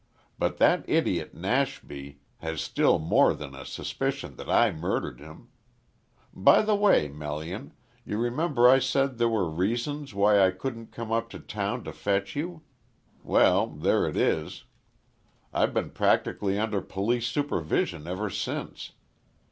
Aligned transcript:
But 0.39 0.57
that 0.57 0.83
idiot, 0.89 1.35
Nashby, 1.35 2.21
has 2.39 2.59
still 2.59 2.97
more 2.97 3.35
than 3.35 3.53
a 3.53 3.63
suspicion 3.67 4.35
that 4.37 4.49
I 4.49 4.71
murdered 4.71 5.19
him. 5.19 5.49
By 6.33 6.63
the 6.63 6.73
way, 6.73 7.07
Melian, 7.07 7.73
you 8.03 8.17
remember 8.17 8.67
I 8.67 8.79
said 8.79 9.19
there 9.19 9.29
were 9.29 9.47
reasons 9.47 10.15
why 10.15 10.43
I 10.43 10.49
couldn't 10.49 10.91
come 10.91 11.11
up 11.11 11.29
to 11.29 11.39
Town 11.39 11.83
to 11.83 11.93
fetch 11.93 12.35
you; 12.35 12.63
well, 13.21 13.67
there 13.67 14.07
it 14.07 14.17
is. 14.17 14.63
I've 15.53 15.71
been 15.75 15.91
practically 15.91 16.57
under 16.57 16.81
police 16.81 17.27
supervision 17.27 18.07
ever 18.07 18.31
since. 18.31 18.93